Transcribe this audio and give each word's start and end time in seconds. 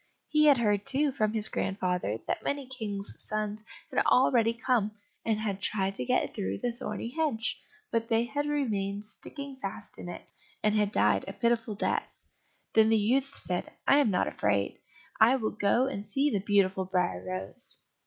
He 0.29 0.45
had 0.47 0.57
heard, 0.57 0.83
too, 0.87 1.11
from 1.11 1.31
his 1.33 1.47
grandfather, 1.47 2.17
that 2.25 2.41
many 2.43 2.65
kings' 2.65 3.13
sons 3.19 3.63
had 3.91 4.03
already 4.07 4.51
come, 4.51 4.93
and 5.23 5.37
had 5.39 5.61
tried 5.61 5.93
to 5.93 6.05
get 6.05 6.33
through 6.33 6.57
the 6.57 6.71
thorny 6.71 7.09
hedge, 7.11 7.61
but 7.91 8.09
they 8.09 8.23
had 8.25 8.47
remained 8.47 9.05
sticking 9.05 9.57
fast 9.57 9.99
in 9.99 10.09
it, 10.09 10.23
and 10.63 10.73
had 10.73 10.91
died 10.91 11.25
a 11.27 11.33
pitiful 11.33 11.75
death. 11.75 12.11
Then 12.73 12.89
the 12.89 12.97
youth 12.97 13.37
said, 13.37 13.71
"I 13.87 13.97
am 13.99 14.09
not 14.09 14.27
afraid, 14.27 14.79
I 15.19 15.35
will 15.35 15.51
go 15.51 15.85
and 15.85 16.03
see 16.03 16.31
the 16.31 16.39
beautiful 16.39 16.85
Briar 16.85 17.23
rose." 17.23 17.77